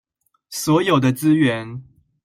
[0.49, 1.83] 所有的資源